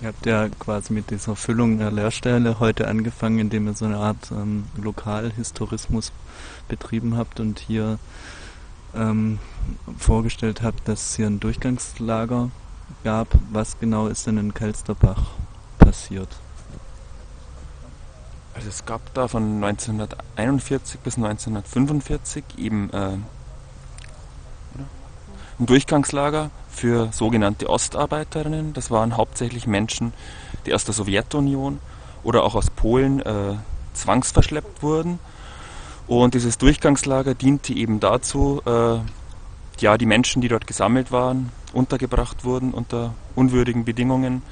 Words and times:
Ihr 0.00 0.08
habt 0.08 0.24
ja 0.24 0.48
quasi 0.48 0.94
mit 0.94 1.10
dieser 1.10 1.36
Füllung 1.36 1.78
der 1.78 1.90
Lehrstelle 1.90 2.58
heute 2.58 2.88
angefangen, 2.88 3.38
indem 3.38 3.66
ihr 3.66 3.74
so 3.74 3.84
eine 3.84 3.98
Art 3.98 4.30
ähm, 4.30 4.64
Lokalhistorismus 4.76 6.10
betrieben 6.68 7.18
habt 7.18 7.38
und 7.38 7.58
hier 7.58 7.98
ähm, 8.94 9.38
vorgestellt 9.98 10.62
habt, 10.62 10.88
dass 10.88 11.10
es 11.10 11.16
hier 11.16 11.26
ein 11.26 11.38
Durchgangslager 11.38 12.50
gab. 13.04 13.28
Was 13.52 13.78
genau 13.78 14.06
ist 14.06 14.26
denn 14.26 14.38
in 14.38 14.54
Kelsterbach 14.54 15.32
passiert? 15.78 16.34
Also 18.54 18.70
es 18.70 18.86
gab 18.86 19.12
da 19.12 19.28
von 19.28 19.62
1941 19.62 21.00
bis 21.00 21.16
1945 21.16 22.44
eben 22.56 22.88
äh, 22.90 23.18
ein 25.58 25.66
Durchgangslager 25.66 26.50
für 26.70 27.08
sogenannte 27.12 27.68
Ostarbeiterinnen. 27.68 28.72
Das 28.72 28.90
waren 28.90 29.16
hauptsächlich 29.16 29.66
Menschen, 29.66 30.12
die 30.66 30.74
aus 30.74 30.84
der 30.84 30.94
Sowjetunion 30.94 31.78
oder 32.22 32.42
auch 32.44 32.54
aus 32.54 32.70
Polen 32.70 33.20
äh, 33.20 33.54
zwangsverschleppt 33.94 34.82
wurden. 34.82 35.18
Und 36.06 36.34
dieses 36.34 36.58
Durchgangslager 36.58 37.34
diente 37.34 37.72
eben 37.72 38.00
dazu, 38.00 38.62
äh, 38.66 38.98
ja, 39.80 39.96
die 39.96 40.06
Menschen, 40.06 40.42
die 40.42 40.48
dort 40.48 40.66
gesammelt 40.66 41.12
waren, 41.12 41.50
untergebracht 41.72 42.44
wurden 42.44 42.72
unter 42.72 43.14
unwürdigen 43.34 43.84
Bedingungen, 43.84 44.42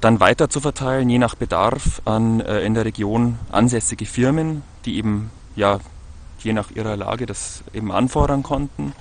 dann 0.00 0.18
weiter 0.18 0.48
zu 0.50 0.60
verteilen, 0.60 1.08
je 1.08 1.18
nach 1.18 1.34
Bedarf, 1.34 2.02
an 2.04 2.40
äh, 2.40 2.60
in 2.62 2.74
der 2.74 2.84
Region 2.84 3.38
ansässige 3.50 4.06
Firmen, 4.06 4.62
die 4.84 4.96
eben 4.96 5.30
ja 5.54 5.78
je 6.40 6.52
nach 6.52 6.70
ihrer 6.72 6.96
Lage 6.96 7.26
das 7.26 7.62
eben 7.72 7.92
anfordern 7.92 8.42
konnten 8.42 8.94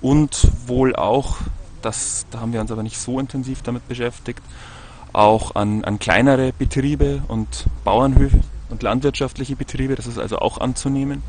und 0.00 0.48
wohl 0.66 0.94
auch, 0.94 1.38
das, 1.86 2.26
da 2.30 2.40
haben 2.40 2.52
wir 2.52 2.60
uns 2.60 2.72
aber 2.72 2.82
nicht 2.82 2.98
so 2.98 3.20
intensiv 3.20 3.62
damit 3.62 3.86
beschäftigt, 3.88 4.42
auch 5.12 5.54
an, 5.54 5.84
an 5.84 5.98
kleinere 5.98 6.52
Betriebe 6.52 7.22
und 7.28 7.66
Bauernhöfe 7.84 8.40
und 8.68 8.82
landwirtschaftliche 8.82 9.54
Betriebe, 9.54 9.94
das 9.94 10.06
ist 10.06 10.18
also 10.18 10.38
auch 10.40 10.58
anzunehmen. 10.58 11.22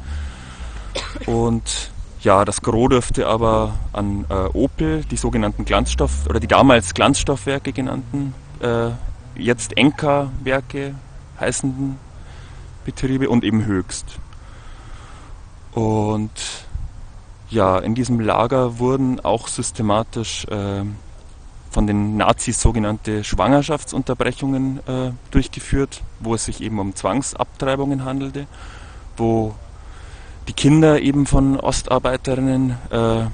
Und 1.27 1.91
ja, 2.21 2.43
das 2.43 2.63
Gros 2.63 2.89
dürfte 2.89 3.27
aber 3.27 3.75
an 3.93 4.25
äh, 4.29 4.33
Opel, 4.33 5.05
die 5.05 5.17
sogenannten 5.17 5.63
Glanzstoff- 5.63 6.27
oder 6.27 6.39
die 6.39 6.47
damals 6.47 6.95
Glanzstoffwerke 6.95 7.71
genannten 7.71 8.33
äh, 8.59 8.89
jetzt 9.35 9.77
Enka-Werke 9.77 10.95
heißenden 11.39 11.97
Betriebe 12.83 13.29
und 13.29 13.43
eben 13.43 13.65
Höchst. 13.65 14.17
Und 15.73 16.31
ja, 17.49 17.79
in 17.79 17.95
diesem 17.95 18.19
Lager 18.19 18.79
wurden 18.79 19.19
auch 19.19 19.47
systematisch 19.47 20.45
äh, 20.45 20.83
von 21.69 21.87
den 21.87 22.17
Nazis 22.17 22.61
sogenannte 22.61 23.23
Schwangerschaftsunterbrechungen 23.23 24.79
äh, 24.87 25.11
durchgeführt, 25.31 26.01
wo 26.19 26.33
es 26.33 26.45
sich 26.45 26.61
eben 26.61 26.79
um 26.79 26.95
Zwangsabtreibungen 26.95 28.03
handelte, 28.03 28.47
wo 29.15 29.53
die 30.47 30.53
Kinder 30.53 30.99
eben 31.01 31.25
von 31.25 31.59
Ostarbeiterinnen 31.59 32.77
äh, 32.89 33.25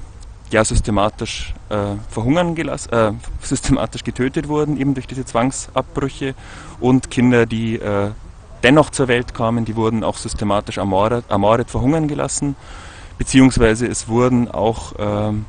ja 0.50 0.64
systematisch 0.64 1.54
äh, 1.68 1.96
verhungern 2.08 2.54
gelassen, 2.54 2.92
äh, 2.92 3.12
systematisch 3.40 4.04
getötet 4.04 4.48
wurden, 4.48 4.78
eben 4.78 4.94
durch 4.94 5.06
diese 5.06 5.24
Zwangsabbrüche. 5.24 6.34
Und 6.80 7.10
Kinder, 7.10 7.46
die 7.46 7.76
äh, 7.76 8.10
dennoch 8.62 8.90
zur 8.90 9.08
Welt 9.08 9.34
kamen, 9.34 9.64
die 9.64 9.76
wurden 9.76 10.04
auch 10.04 10.16
systematisch 10.16 10.78
ermordet, 10.78 11.24
ermordet 11.28 11.70
verhungern 11.70 12.08
gelassen, 12.08 12.56
beziehungsweise 13.18 13.86
es 13.86 14.08
wurden 14.08 14.50
auch 14.50 14.94
ähm, 14.98 15.46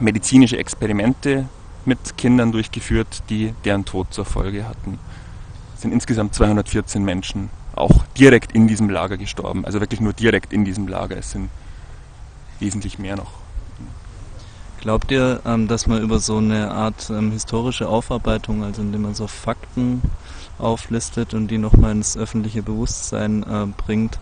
medizinische 0.00 0.58
Experimente 0.58 1.48
mit 1.84 2.16
Kindern 2.16 2.52
durchgeführt, 2.52 3.22
die 3.30 3.54
deren 3.64 3.84
Tod 3.84 4.12
zur 4.12 4.24
Folge 4.24 4.68
hatten. 4.68 4.98
Es 5.74 5.82
sind 5.82 5.92
insgesamt 5.92 6.34
214 6.34 7.04
Menschen 7.04 7.50
auch 7.74 8.04
direkt 8.18 8.52
in 8.52 8.66
diesem 8.66 8.90
Lager 8.90 9.16
gestorben, 9.16 9.64
also 9.64 9.80
wirklich 9.80 10.00
nur 10.00 10.12
direkt 10.12 10.52
in 10.52 10.64
diesem 10.64 10.88
Lager. 10.88 11.16
Es 11.16 11.30
sind 11.30 11.50
wesentlich 12.58 12.98
mehr 12.98 13.16
noch. 13.16 13.32
Glaubt 14.80 15.10
ihr, 15.10 15.40
ähm, 15.44 15.66
dass 15.66 15.86
man 15.86 16.02
über 16.02 16.20
so 16.20 16.38
eine 16.38 16.70
Art 16.70 17.10
ähm, 17.10 17.32
historische 17.32 17.88
Aufarbeitung, 17.88 18.62
also 18.62 18.82
indem 18.82 19.02
man 19.02 19.14
so 19.14 19.26
Fakten 19.26 20.02
auflistet 20.58 21.34
und 21.34 21.48
die 21.48 21.58
nochmal 21.58 21.92
ins 21.92 22.16
öffentliche 22.16 22.62
Bewusstsein 22.62 23.42
äh, 23.42 23.66
bringt, 23.66 24.18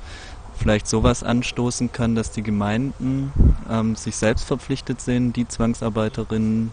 vielleicht 0.58 0.88
sowas 0.88 1.22
anstoßen 1.22 1.92
kann, 1.92 2.14
dass 2.14 2.30
die 2.30 2.42
Gemeinden 2.42 3.32
ähm, 3.70 3.94
sich 3.96 4.16
selbst 4.16 4.44
verpflichtet 4.44 5.00
sehen, 5.00 5.32
die 5.32 5.46
Zwangsarbeiterinnen, 5.46 6.72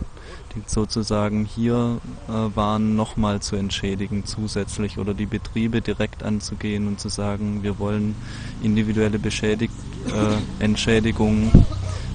die 0.56 0.62
sozusagen 0.66 1.46
hier 1.46 2.00
äh, 2.28 2.56
waren, 2.56 2.96
nochmal 2.96 3.42
zu 3.42 3.56
entschädigen 3.56 4.26
zusätzlich 4.26 4.98
oder 4.98 5.14
die 5.14 5.26
Betriebe 5.26 5.82
direkt 5.82 6.24
anzugehen 6.24 6.88
und 6.88 7.00
zu 7.00 7.10
sagen, 7.10 7.64
wir 7.64 7.80
wollen 7.80 8.16
individuelle 8.62 9.20
Beschädig 9.20 9.70
äh, 10.08 10.64
Entschädigungen 10.64 11.52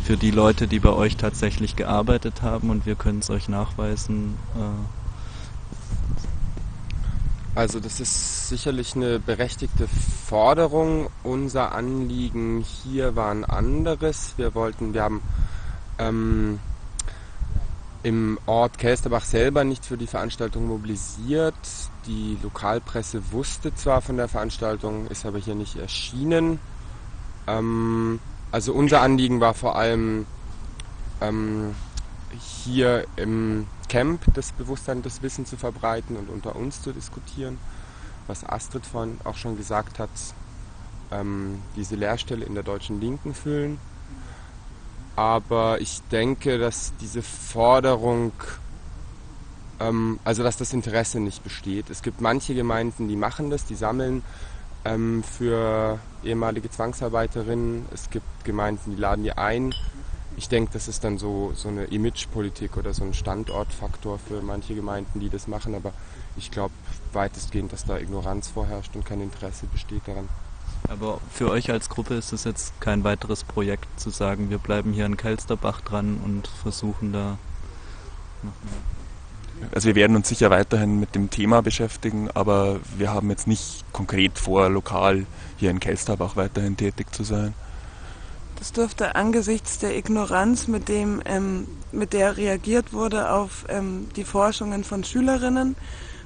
für 0.05 0.17
die 0.17 0.31
Leute, 0.31 0.69
die 0.69 0.79
bei 0.79 0.93
euch 0.93 1.17
tatsächlich 1.17 1.77
gearbeitet 1.77 2.43
haben 2.43 2.71
und 2.71 2.87
wir 2.87 2.95
können 2.95 3.19
es 3.19 3.31
euch 3.31 3.49
nachweisen. 3.49 4.37
Äh 4.57 4.98
also 7.59 7.81
das 7.81 7.99
ist 7.99 8.49
sicherlich 8.49 8.95
eine 8.95 9.19
berechtigte 9.19 9.89
Forderung. 9.89 11.09
Unser 11.25 11.73
Anliegen 11.73 12.61
hier 12.61 13.17
war 13.17 13.33
ein 13.33 13.45
anderes. 13.45 14.35
Wir 14.37 14.55
wollten, 14.55 14.95
wir 14.95 15.03
haben 15.03 15.21
ähm, 15.99 16.61
im 18.05 18.39
Ort 18.47 18.79
Kelsterbach 18.79 19.25
selber 19.25 19.65
nicht 19.65 19.85
für 19.85 19.97
die 19.97 20.07
Veranstaltung 20.07 20.69
mobilisiert. 20.69 21.57
Die 22.07 22.39
Lokalpresse 22.45 23.33
wusste 23.33 23.75
zwar 23.75 24.03
von 24.03 24.19
der 24.19 24.29
Veranstaltung, 24.29 25.09
ist 25.09 25.27
aber 25.27 25.39
hier 25.39 25.57
nicht 25.57 25.75
erschienen. 25.79 26.61
Ähm, 27.49 28.21
also 28.53 28.73
unser 28.73 29.01
Anliegen 29.01 29.41
war 29.41 29.55
vor 29.55 29.75
allem 29.75 30.27
ähm, 31.21 31.75
hier 32.33 33.07
im 33.17 33.67
Camp 33.89 34.23
das 34.35 34.53
Bewusstsein, 34.53 35.03
das 35.03 35.23
Wissen 35.23 35.47
zu 35.47 35.57
verbreiten 35.57 36.17
und 36.17 36.29
unter 36.29 36.57
uns 36.57 36.83
zu 36.83 36.93
diskutieren. 36.93 37.59
Was 38.27 38.45
Astrid 38.45 38.85
vorhin 38.85 39.19
auch 39.25 39.37
schon 39.37 39.57
gesagt 39.57 39.99
hat, 39.99 40.11
ähm, 41.11 41.63
diese 41.77 41.97
Leerstelle 41.97 42.45
in 42.45 42.55
der 42.55 42.63
deutschen 42.63 43.01
Linken 43.01 43.35
füllen. 43.35 43.79
Aber 45.17 45.81
ich 45.81 46.03
denke, 46.13 46.59
dass 46.59 46.93
diese 47.01 47.23
Forderung, 47.23 48.33
ähm, 49.81 50.21
also 50.25 50.43
dass 50.43 50.57
das 50.57 50.73
Interesse 50.73 51.21
nicht 51.21 51.43
besteht. 51.43 51.91
Es 51.91 52.03
gibt 52.03 52.21
manche 52.21 52.55
Gemeinden, 52.55 53.09
die 53.09 53.17
machen 53.17 53.51
das, 53.51 53.65
die 53.65 53.75
sammeln 53.75 54.23
ähm, 54.85 55.25
für 55.25 55.99
ehemalige 56.23 56.71
Zwangsarbeiterinnen. 56.71 57.87
Es 57.93 58.11
gibt 58.11 58.27
Gemeinden, 58.45 58.95
die 58.95 59.01
laden 59.01 59.25
die 59.25 59.33
ein. 59.33 59.75
Ich 60.39 60.49
denke, 60.49 60.71
das 60.73 60.87
ist 60.87 61.03
dann 61.03 61.19
so, 61.19 61.53
so 61.57 61.69
eine 61.69 61.85
Imagepolitik 61.85 62.77
oder 62.77 62.95
so 62.95 63.03
ein 63.03 63.13
Standortfaktor 63.13 64.21
für 64.21 64.41
manche 64.41 64.77
Gemeinden, 64.77 65.19
die 65.19 65.29
das 65.29 65.49
machen. 65.49 65.75
Aber 65.75 65.93
ich 66.37 66.53
glaube 66.53 66.73
weitestgehend, 67.13 67.73
dass 67.73 67.85
da 67.85 67.99
Ignoranz 67.99 68.49
vorherrscht 68.49 68.95
und 68.95 69.05
kein 69.05 69.21
Interesse 69.21 69.67
besteht 69.67 70.07
daran. 70.07 70.29
Aber 70.89 71.21
für 71.33 71.51
euch 71.51 71.73
als 71.73 71.89
Gruppe 71.89 72.15
ist 72.15 72.33
es 72.33 72.45
jetzt 72.45 72.81
kein 72.81 73.03
weiteres 73.03 73.43
Projekt 73.43 73.89
zu 73.99 74.11
sagen, 74.11 74.49
wir 74.49 74.59
bleiben 74.59 74.93
hier 74.93 75.07
an 75.07 75.17
Kelsterbach 75.17 75.81
dran 75.81 76.21
und 76.25 76.47
versuchen 76.47 77.13
da 77.13 77.37
also 79.75 79.89
wir 79.89 79.97
werden 79.97 80.15
uns 80.15 80.29
sicher 80.29 80.51
weiterhin 80.51 81.01
mit 81.01 81.17
dem 81.17 81.31
Thema 81.31 81.63
beschäftigen, 81.63 82.31
aber 82.33 82.79
wir 82.97 83.13
haben 83.13 83.29
jetzt 83.29 83.49
nicht 83.49 83.85
konkret 83.93 84.39
vor, 84.39 84.69
lokal 84.69 85.27
hier 85.57 85.71
in 85.71 85.81
Kelsterbach 85.81 86.37
weiterhin 86.37 86.77
tätig 86.77 87.13
zu 87.13 87.25
sein. 87.25 87.55
Das 88.59 88.73
dürfte 88.73 89.15
angesichts 89.15 89.79
der 89.79 89.97
Ignoranz, 89.97 90.67
mit, 90.67 90.89
dem, 90.89 91.23
ähm, 91.27 91.69
mit 91.93 92.13
der 92.13 92.37
reagiert 92.37 92.93
wurde 92.93 93.31
auf 93.31 93.65
ähm, 93.69 94.09
die 94.17 94.25
Forschungen 94.25 94.83
von 94.83 95.05
Schülerinnen, 95.05 95.77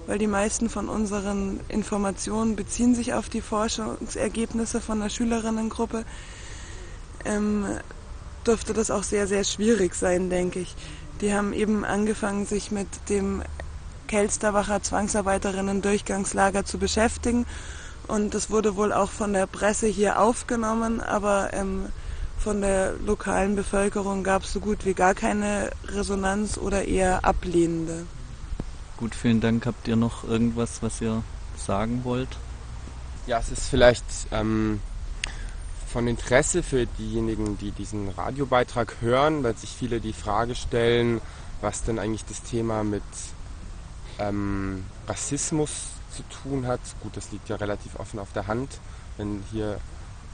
weil 0.06 0.18
die 0.18 0.26
meisten 0.26 0.70
von 0.70 0.88
unseren 0.88 1.60
Informationen 1.68 2.56
beziehen 2.56 2.94
sich 2.94 3.12
auf 3.12 3.28
die 3.28 3.42
Forschungsergebnisse 3.42 4.80
von 4.80 5.00
der 5.00 5.10
Schülerinnengruppe, 5.10 6.04
ähm, 7.26 7.66
dürfte 8.46 8.72
das 8.72 8.90
auch 8.90 9.02
sehr, 9.02 9.26
sehr 9.26 9.44
schwierig 9.44 9.94
sein, 9.94 10.30
denke 10.30 10.60
ich. 10.60 10.74
Die 11.20 11.34
haben 11.34 11.52
eben 11.52 11.84
angefangen, 11.84 12.46
sich 12.46 12.70
mit 12.70 12.88
dem 13.10 13.42
Kelsterbacher 14.08 14.82
Zwangsarbeiterinnen-Durchgangslager 14.82 16.64
zu 16.64 16.78
beschäftigen. 16.78 17.46
Und 18.08 18.34
das 18.34 18.50
wurde 18.50 18.74
wohl 18.74 18.92
auch 18.92 19.10
von 19.10 19.32
der 19.32 19.46
Presse 19.46 19.86
hier 19.86 20.18
aufgenommen, 20.18 21.00
aber 21.00 21.50
ähm, 21.52 21.86
von 22.42 22.60
der 22.60 22.94
lokalen 23.06 23.54
Bevölkerung 23.54 24.24
gab 24.24 24.42
es 24.42 24.52
so 24.52 24.58
gut 24.58 24.84
wie 24.84 24.94
gar 24.94 25.14
keine 25.14 25.70
Resonanz 25.86 26.58
oder 26.58 26.84
eher 26.84 27.24
ablehnende. 27.24 28.04
Gut, 28.96 29.14
vielen 29.14 29.40
Dank. 29.40 29.64
Habt 29.64 29.86
ihr 29.86 29.94
noch 29.94 30.24
irgendwas, 30.24 30.82
was 30.82 31.00
ihr 31.00 31.22
sagen 31.56 32.00
wollt? 32.02 32.28
Ja, 33.28 33.38
es 33.38 33.50
ist 33.50 33.68
vielleicht 33.68 34.04
ähm, 34.32 34.80
von 35.86 36.08
Interesse 36.08 36.64
für 36.64 36.86
diejenigen, 36.86 37.58
die 37.58 37.70
diesen 37.70 38.08
Radiobeitrag 38.08 38.96
hören, 39.00 39.44
weil 39.44 39.56
sich 39.56 39.70
viele 39.70 40.00
die 40.00 40.12
Frage 40.12 40.56
stellen, 40.56 41.20
was 41.60 41.84
denn 41.84 42.00
eigentlich 42.00 42.24
das 42.24 42.42
Thema 42.42 42.82
mit 42.82 43.02
ähm, 44.18 44.84
Rassismus 45.06 45.70
zu 46.10 46.24
tun 46.42 46.66
hat. 46.66 46.80
Gut, 47.02 47.16
das 47.16 47.30
liegt 47.30 47.48
ja 47.48 47.56
relativ 47.56 48.00
offen 48.00 48.18
auf 48.18 48.32
der 48.32 48.48
Hand, 48.48 48.80
wenn 49.16 49.44
hier 49.52 49.78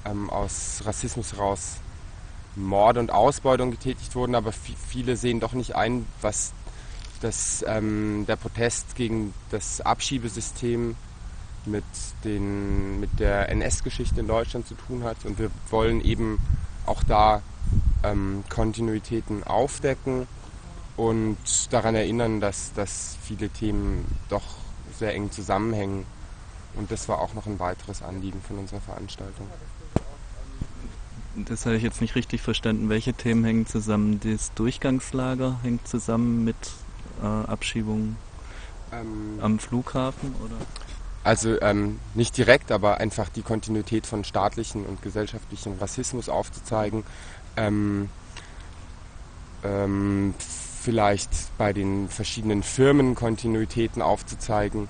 ähm, 0.06 0.30
aus 0.30 0.80
Rassismus 0.86 1.34
heraus 1.34 1.76
Morde 2.58 3.00
und 3.00 3.10
Ausbeutung 3.10 3.70
getätigt 3.70 4.14
wurden, 4.14 4.34
aber 4.34 4.52
viele 4.52 5.16
sehen 5.16 5.40
doch 5.40 5.52
nicht 5.52 5.74
ein, 5.74 6.06
was 6.20 6.52
das, 7.20 7.64
ähm, 7.66 8.24
der 8.26 8.36
Protest 8.36 8.94
gegen 8.94 9.34
das 9.50 9.80
Abschiebesystem 9.80 10.96
mit, 11.66 11.84
den, 12.24 13.00
mit 13.00 13.20
der 13.20 13.48
NS-Geschichte 13.50 14.20
in 14.20 14.28
Deutschland 14.28 14.66
zu 14.66 14.74
tun 14.74 15.04
hat. 15.04 15.24
Und 15.24 15.38
wir 15.38 15.50
wollen 15.70 16.00
eben 16.00 16.38
auch 16.86 17.02
da 17.02 17.42
ähm, 18.02 18.44
Kontinuitäten 18.48 19.44
aufdecken 19.44 20.26
und 20.96 21.36
daran 21.70 21.94
erinnern, 21.94 22.40
dass, 22.40 22.72
dass 22.74 23.16
viele 23.22 23.48
Themen 23.48 24.04
doch 24.28 24.56
sehr 24.98 25.14
eng 25.14 25.30
zusammenhängen. 25.30 26.06
Und 26.74 26.90
das 26.90 27.08
war 27.08 27.20
auch 27.20 27.34
noch 27.34 27.46
ein 27.46 27.58
weiteres 27.58 28.02
Anliegen 28.02 28.40
von 28.40 28.58
unserer 28.58 28.80
Veranstaltung. 28.80 29.48
Das 31.44 31.66
habe 31.66 31.76
ich 31.76 31.82
jetzt 31.82 32.00
nicht 32.00 32.14
richtig 32.14 32.42
verstanden. 32.42 32.88
Welche 32.88 33.12
Themen 33.12 33.44
hängen 33.44 33.66
zusammen? 33.66 34.20
Das 34.22 34.52
Durchgangslager 34.54 35.58
hängt 35.62 35.86
zusammen 35.86 36.44
mit 36.44 36.56
äh, 37.22 37.26
Abschiebungen 37.26 38.16
ähm, 38.92 39.38
am 39.40 39.58
Flughafen 39.58 40.34
oder? 40.44 40.56
Also 41.24 41.60
ähm, 41.60 41.98
nicht 42.14 42.36
direkt, 42.36 42.72
aber 42.72 42.98
einfach 42.98 43.28
die 43.28 43.42
Kontinuität 43.42 44.06
von 44.06 44.24
staatlichen 44.24 44.86
und 44.86 45.02
gesellschaftlichen 45.02 45.76
Rassismus 45.78 46.28
aufzuzeigen. 46.28 47.04
Ähm, 47.56 48.08
ähm, 49.64 50.34
vielleicht 50.38 51.30
bei 51.58 51.72
den 51.72 52.08
verschiedenen 52.08 52.62
Firmen 52.62 53.14
Kontinuitäten 53.14 54.00
aufzuzeigen, 54.00 54.88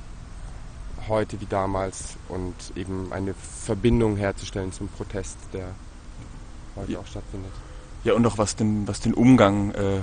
heute 1.09 1.41
wie 1.41 1.47
damals, 1.47 2.17
und 2.29 2.55
eben 2.77 3.13
eine 3.13 3.35
Verbindung 3.35 4.17
herzustellen 4.17 4.73
zum 4.73 4.89
Protest, 4.89 5.39
der 5.53 5.75
heute 6.79 6.93
ja. 6.93 6.99
auch 6.99 7.07
stattfindet. 7.07 7.51
Ja, 8.05 8.15
und 8.15 8.27
auch 8.27 8.39
was 8.39 8.57
den, 8.57 8.87
was 8.87 9.01
den 9.01 9.15
Umgang 9.15 9.73
äh, 9.73 10.01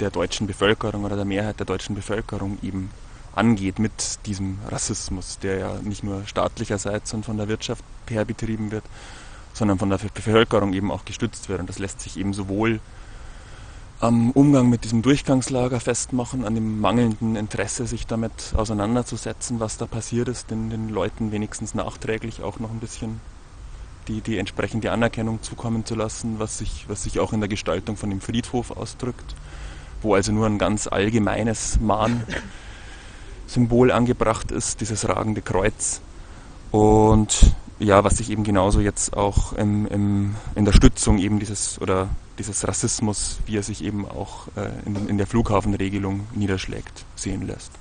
der 0.00 0.10
deutschen 0.10 0.46
Bevölkerung 0.46 1.04
oder 1.04 1.16
der 1.16 1.24
Mehrheit 1.24 1.58
der 1.58 1.66
deutschen 1.66 1.94
Bevölkerung 1.94 2.58
eben 2.62 2.90
angeht 3.34 3.78
mit 3.78 4.18
diesem 4.26 4.58
Rassismus, 4.68 5.38
der 5.40 5.58
ja 5.58 5.74
nicht 5.82 6.04
nur 6.04 6.26
staatlicherseits 6.26 7.12
und 7.14 7.24
von 7.24 7.36
der 7.36 7.48
Wirtschaft 7.48 7.84
her 8.08 8.24
betrieben 8.24 8.70
wird, 8.70 8.84
sondern 9.52 9.78
von 9.78 9.90
der 9.90 9.98
Bevölkerung 9.98 10.72
eben 10.72 10.90
auch 10.90 11.04
gestützt 11.04 11.48
wird. 11.48 11.60
Und 11.60 11.68
das 11.68 11.78
lässt 11.78 12.00
sich 12.00 12.16
eben 12.16 12.32
sowohl 12.32 12.80
am 14.00 14.32
Umgang 14.32 14.68
mit 14.68 14.84
diesem 14.84 15.02
Durchgangslager 15.02 15.80
festmachen, 15.80 16.44
an 16.44 16.54
dem 16.54 16.80
mangelnden 16.80 17.36
Interesse, 17.36 17.86
sich 17.86 18.06
damit 18.06 18.52
auseinanderzusetzen, 18.56 19.60
was 19.60 19.78
da 19.78 19.86
passiert 19.86 20.28
ist, 20.28 20.50
den, 20.50 20.70
den 20.70 20.88
Leuten 20.88 21.32
wenigstens 21.32 21.74
nachträglich 21.74 22.42
auch 22.42 22.58
noch 22.58 22.70
ein 22.70 22.80
bisschen 22.80 23.20
die, 24.08 24.20
die 24.20 24.38
entsprechende 24.38 24.92
Anerkennung 24.92 25.42
zukommen 25.42 25.84
zu 25.84 25.94
lassen, 25.94 26.38
was 26.38 26.58
sich, 26.58 26.86
was 26.88 27.02
sich 27.02 27.20
auch 27.20 27.32
in 27.32 27.40
der 27.40 27.48
Gestaltung 27.48 27.96
von 27.96 28.10
dem 28.10 28.20
Friedhof 28.20 28.70
ausdrückt, 28.70 29.34
wo 30.02 30.14
also 30.14 30.32
nur 30.32 30.46
ein 30.46 30.58
ganz 30.58 30.86
allgemeines 30.86 31.78
Mahnsymbol 31.80 33.90
angebracht 33.90 34.50
ist, 34.50 34.80
dieses 34.80 35.08
ragende 35.08 35.42
Kreuz. 35.42 36.00
Und 36.70 37.54
ja, 37.78 38.04
was 38.04 38.18
sich 38.18 38.30
eben 38.30 38.44
genauso 38.44 38.80
jetzt 38.80 39.16
auch 39.16 39.52
im, 39.52 39.86
im, 39.86 40.34
in 40.54 40.64
der 40.64 40.72
Stützung 40.72 41.18
eben 41.18 41.38
dieses 41.38 41.80
oder 41.80 42.08
dieses 42.38 42.66
Rassismus, 42.66 43.38
wie 43.46 43.56
er 43.56 43.62
sich 43.62 43.84
eben 43.84 44.08
auch 44.08 44.48
äh, 44.56 44.70
in, 44.86 45.08
in 45.08 45.18
der 45.18 45.26
Flughafenregelung 45.26 46.26
niederschlägt, 46.34 47.04
sehen 47.14 47.46
lässt. 47.46 47.72